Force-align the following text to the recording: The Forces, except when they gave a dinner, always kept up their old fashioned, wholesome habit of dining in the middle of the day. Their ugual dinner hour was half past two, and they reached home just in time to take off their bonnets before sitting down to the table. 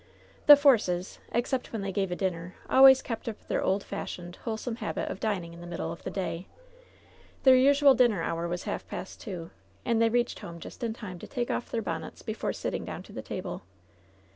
The 0.47 0.55
Forces, 0.57 1.19
except 1.31 1.71
when 1.71 1.83
they 1.83 1.91
gave 1.91 2.09
a 2.11 2.15
dinner, 2.15 2.55
always 2.67 3.03
kept 3.03 3.29
up 3.29 3.37
their 3.47 3.61
old 3.61 3.83
fashioned, 3.83 4.37
wholesome 4.37 4.77
habit 4.77 5.11
of 5.11 5.19
dining 5.19 5.53
in 5.53 5.61
the 5.61 5.67
middle 5.67 5.91
of 5.91 6.01
the 6.01 6.09
day. 6.09 6.47
Their 7.43 7.53
ugual 7.55 7.95
dinner 7.95 8.23
hour 8.23 8.47
was 8.47 8.63
half 8.63 8.87
past 8.87 9.21
two, 9.21 9.51
and 9.85 10.01
they 10.01 10.09
reached 10.09 10.39
home 10.39 10.59
just 10.59 10.83
in 10.83 10.93
time 10.95 11.19
to 11.19 11.27
take 11.27 11.51
off 11.51 11.69
their 11.69 11.83
bonnets 11.83 12.23
before 12.23 12.51
sitting 12.51 12.83
down 12.83 13.03
to 13.03 13.13
the 13.13 13.21
table. 13.21 13.61